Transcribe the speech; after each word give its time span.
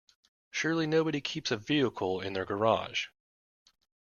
Surely 0.49 0.87
nobody 0.87 1.21
keeps 1.21 1.51
a 1.51 1.57
vehicle 1.57 2.21
in 2.21 2.33
their 2.33 2.43
garage? 2.43 3.09